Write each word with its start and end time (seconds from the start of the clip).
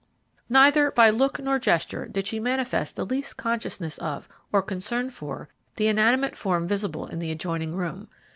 Neither 0.49 0.89
by 0.89 1.11
look 1.11 1.37
nor 1.37 1.59
gesture 1.59 2.07
did 2.07 2.25
she 2.25 2.39
manifest 2.39 2.95
the 2.95 3.05
least 3.05 3.37
consciousness 3.37 3.99
of, 3.99 4.27
or 4.51 4.63
concern 4.63 5.11
for, 5.11 5.47
the 5.75 5.85
inanimate 5.85 6.35
form 6.35 6.67
visible 6.67 7.05
in 7.05 7.19
the 7.19 7.29
adjoining 7.29 7.75
room. 7.75 8.07